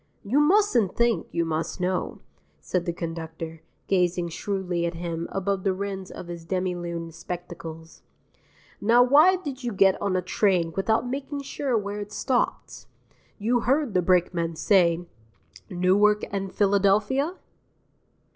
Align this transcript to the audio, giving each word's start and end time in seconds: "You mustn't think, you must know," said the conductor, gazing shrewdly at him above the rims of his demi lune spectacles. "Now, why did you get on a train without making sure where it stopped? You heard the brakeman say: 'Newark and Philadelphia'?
"You 0.23 0.39
mustn't 0.39 0.95
think, 0.95 1.27
you 1.31 1.45
must 1.45 1.79
know," 1.79 2.21
said 2.59 2.85
the 2.87 2.91
conductor, 2.91 3.61
gazing 3.85 4.29
shrewdly 4.29 4.87
at 4.87 4.95
him 4.95 5.27
above 5.31 5.63
the 5.63 5.73
rims 5.75 6.09
of 6.09 6.25
his 6.27 6.43
demi 6.43 6.73
lune 6.73 7.11
spectacles. 7.11 8.01
"Now, 8.81 9.03
why 9.03 9.35
did 9.35 9.63
you 9.63 9.71
get 9.71 10.01
on 10.01 10.15
a 10.15 10.23
train 10.23 10.73
without 10.75 11.07
making 11.07 11.41
sure 11.43 11.77
where 11.77 11.99
it 11.99 12.11
stopped? 12.11 12.87
You 13.37 13.59
heard 13.59 13.93
the 13.93 14.01
brakeman 14.01 14.55
say: 14.55 15.05
'Newark 15.69 16.23
and 16.31 16.51
Philadelphia'? 16.51 17.35